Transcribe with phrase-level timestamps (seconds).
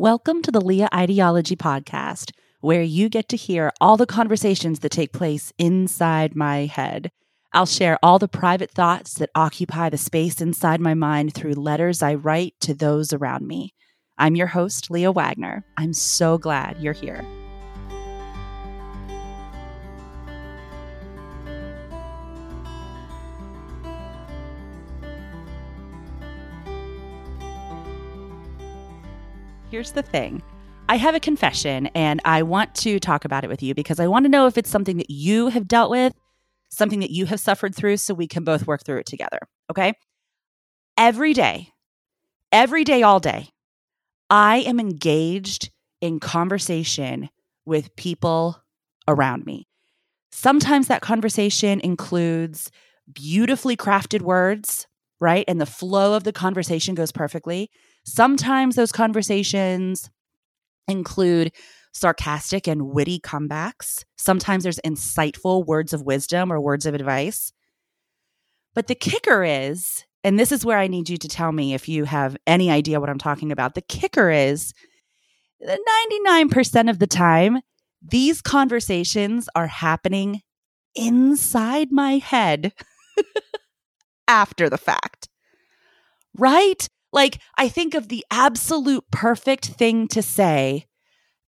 [0.00, 4.92] Welcome to the Leah Ideology Podcast, where you get to hear all the conversations that
[4.92, 7.10] take place inside my head.
[7.52, 12.00] I'll share all the private thoughts that occupy the space inside my mind through letters
[12.00, 13.74] I write to those around me.
[14.16, 15.66] I'm your host, Leah Wagner.
[15.76, 17.22] I'm so glad you're here.
[29.70, 30.42] Here's the thing.
[30.88, 34.08] I have a confession and I want to talk about it with you because I
[34.08, 36.12] want to know if it's something that you have dealt with,
[36.70, 39.38] something that you have suffered through, so we can both work through it together.
[39.70, 39.92] Okay.
[40.96, 41.68] Every day,
[42.50, 43.50] every day, all day,
[44.28, 47.30] I am engaged in conversation
[47.64, 48.60] with people
[49.06, 49.68] around me.
[50.32, 52.72] Sometimes that conversation includes
[53.12, 54.88] beautifully crafted words,
[55.20, 55.44] right?
[55.46, 57.70] And the flow of the conversation goes perfectly.
[58.04, 60.10] Sometimes those conversations
[60.88, 61.52] include
[61.92, 64.04] sarcastic and witty comebacks.
[64.16, 67.52] Sometimes there's insightful words of wisdom or words of advice.
[68.74, 71.88] But the kicker is, and this is where I need you to tell me if
[71.88, 73.74] you have any idea what I'm talking about.
[73.74, 74.72] The kicker is
[75.60, 75.80] that
[76.12, 77.60] 99% of the time,
[78.02, 80.40] these conversations are happening
[80.94, 82.72] inside my head
[84.28, 85.28] after the fact.
[86.36, 86.88] Right?
[87.12, 90.86] Like, I think of the absolute perfect thing to say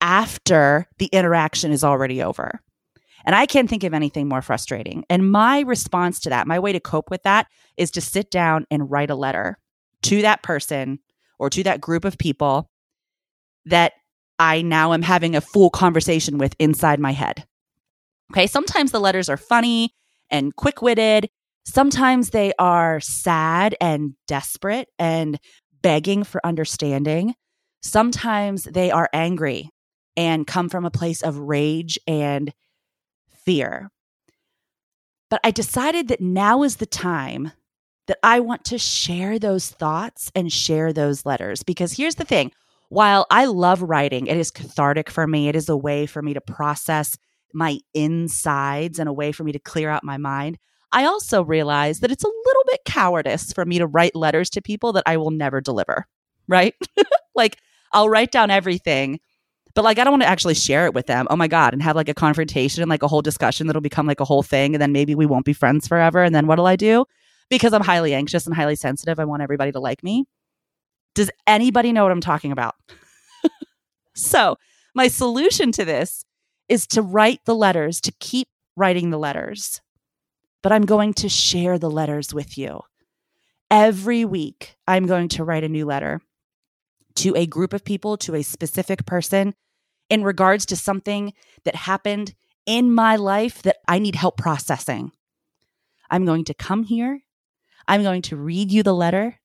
[0.00, 2.60] after the interaction is already over.
[3.24, 5.04] And I can't think of anything more frustrating.
[5.10, 8.66] And my response to that, my way to cope with that is to sit down
[8.70, 9.58] and write a letter
[10.02, 11.00] to that person
[11.38, 12.70] or to that group of people
[13.64, 13.94] that
[14.38, 17.46] I now am having a full conversation with inside my head.
[18.32, 19.94] Okay, sometimes the letters are funny
[20.30, 21.28] and quick witted,
[21.66, 25.38] Sometimes they are sad and desperate and
[25.82, 27.34] begging for understanding.
[27.82, 29.70] Sometimes they are angry
[30.16, 32.52] and come from a place of rage and
[33.44, 33.90] fear.
[35.28, 37.50] But I decided that now is the time
[38.06, 41.64] that I want to share those thoughts and share those letters.
[41.64, 42.52] Because here's the thing
[42.90, 46.32] while I love writing, it is cathartic for me, it is a way for me
[46.34, 47.18] to process
[47.52, 50.58] my insides and a way for me to clear out my mind.
[50.92, 54.62] I also realize that it's a little bit cowardice for me to write letters to
[54.62, 56.06] people that I will never deliver,
[56.48, 56.74] right?
[57.34, 57.58] like
[57.92, 59.20] I'll write down everything,
[59.74, 61.26] but like I don't want to actually share it with them.
[61.28, 64.06] Oh my God, and have like a confrontation and like a whole discussion that'll become
[64.06, 64.74] like a whole thing.
[64.74, 66.22] And then maybe we won't be friends forever.
[66.22, 67.04] And then what'll I do?
[67.50, 69.20] Because I'm highly anxious and highly sensitive.
[69.20, 70.24] I want everybody to like me.
[71.14, 72.74] Does anybody know what I'm talking about?
[74.14, 74.56] so,
[74.94, 76.24] my solution to this
[76.68, 79.80] is to write the letters, to keep writing the letters
[80.62, 82.82] but I'm going to share the letters with you.
[83.70, 86.20] Every week, I'm going to write a new letter
[87.16, 89.54] to a group of people, to a specific person
[90.08, 91.32] in regards to something
[91.64, 92.34] that happened
[92.66, 95.12] in my life that I need help processing.
[96.10, 97.20] I'm going to come here.
[97.88, 99.40] I'm going to read you the letter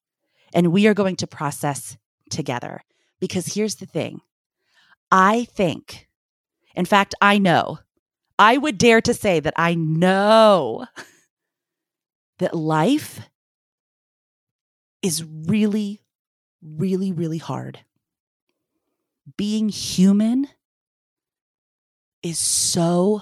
[0.53, 1.97] and we are going to process
[2.29, 2.81] together.
[3.19, 4.21] Because here's the thing
[5.11, 6.07] I think,
[6.75, 7.79] in fact, I know,
[8.41, 10.88] I would dare to say that I know
[12.40, 13.19] that life
[15.03, 16.02] is really,
[16.59, 17.81] really, really hard.
[19.38, 20.47] Being human
[22.24, 23.22] is so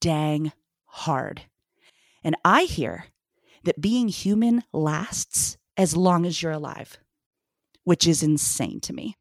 [0.00, 0.50] dang
[0.86, 1.42] hard.
[2.22, 3.04] And I hear
[3.64, 6.96] that being human lasts as long as you're alive,
[7.84, 9.18] which is insane to me.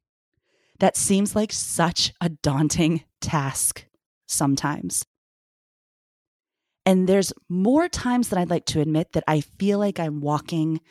[0.80, 3.88] That seems like such a daunting task
[4.26, 5.04] sometimes.
[6.86, 10.82] And there's more times than I'd like to admit that I feel like I'm walking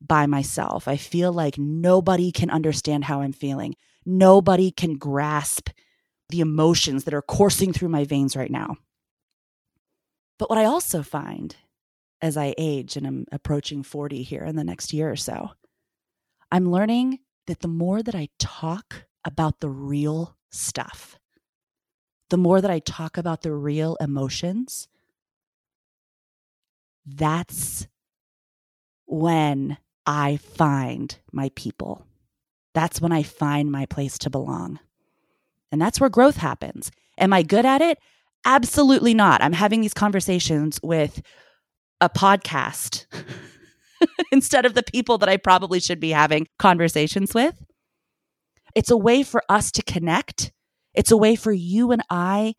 [0.00, 0.88] by myself.
[0.88, 3.74] I feel like nobody can understand how I'm feeling.
[4.04, 5.70] Nobody can grasp
[6.28, 8.76] the emotions that are coursing through my veins right now.
[10.38, 11.56] But what I also find
[12.20, 15.50] as I age and I'm approaching 40 here in the next year or so,
[16.50, 21.18] I'm learning that the more that I talk about the real stuff,
[22.30, 24.88] the more that I talk about the real emotions,
[27.06, 27.86] that's
[29.06, 32.06] when I find my people.
[32.74, 34.78] That's when I find my place to belong.
[35.72, 36.90] And that's where growth happens.
[37.18, 37.98] Am I good at it?
[38.44, 39.42] Absolutely not.
[39.42, 41.22] I'm having these conversations with
[42.00, 43.06] a podcast
[44.32, 47.64] instead of the people that I probably should be having conversations with.
[48.74, 50.52] It's a way for us to connect.
[50.94, 52.54] It's a way for you and I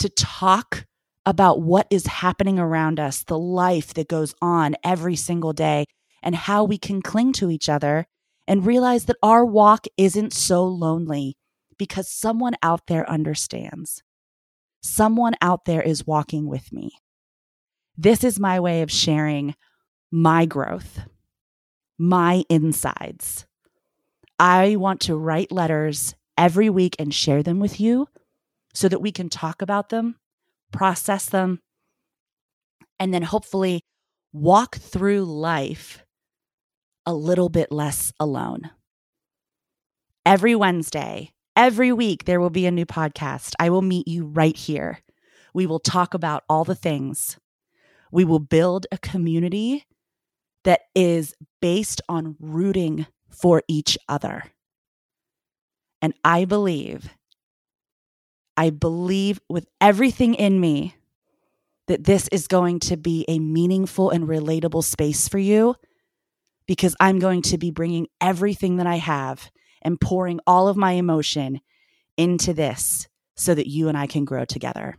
[0.00, 0.86] to talk
[1.26, 5.84] about what is happening around us, the life that goes on every single day,
[6.22, 8.06] and how we can cling to each other
[8.46, 11.36] and realize that our walk isn't so lonely
[11.78, 14.02] because someone out there understands.
[14.82, 16.90] Someone out there is walking with me.
[17.96, 19.54] This is my way of sharing
[20.10, 21.00] my growth,
[21.98, 23.46] my insides.
[24.38, 28.08] I want to write letters every week and share them with you
[28.72, 30.16] so that we can talk about them,
[30.72, 31.60] process them,
[32.98, 33.82] and then hopefully
[34.32, 36.04] walk through life
[37.06, 38.70] a little bit less alone.
[40.26, 43.54] Every Wednesday, every week, there will be a new podcast.
[43.58, 45.00] I will meet you right here.
[45.54, 47.38] We will talk about all the things.
[48.12, 49.84] We will build a community
[50.64, 54.44] that is based on rooting for each other.
[56.02, 57.08] And I believe,
[58.60, 60.94] I believe with everything in me
[61.86, 65.76] that this is going to be a meaningful and relatable space for you
[66.66, 70.92] because I'm going to be bringing everything that I have and pouring all of my
[70.92, 71.62] emotion
[72.18, 74.98] into this so that you and I can grow together.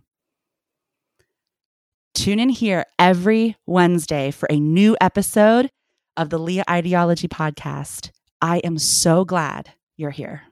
[2.15, 5.69] Tune in here every Wednesday for a new episode
[6.17, 8.09] of the Leah Ideology Podcast.
[8.41, 10.50] I am so glad you're here.